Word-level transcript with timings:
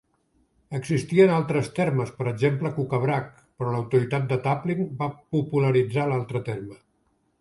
Existien 0.77 1.33
altres 1.39 1.67
termes, 1.79 2.13
per 2.21 2.25
exemple, 2.31 2.71
"Kukabrak", 2.77 3.29
però 3.61 3.75
l'autoritat 3.75 4.27
de 4.33 4.39
Taplin 4.49 4.83
va 5.03 5.11
popularitzar 5.37 6.09
l'altre 6.13 6.43
terme. 6.49 6.81